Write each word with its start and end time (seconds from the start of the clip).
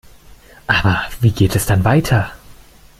Aber 0.65 1.03
wie 1.19 1.29
geht 1.29 1.55
es 1.55 1.67
dann 1.67 1.83
weiter? 1.85 2.31